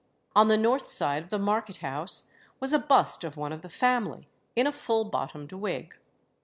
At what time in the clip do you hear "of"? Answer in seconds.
1.21-1.29, 3.23-3.37, 3.51-3.61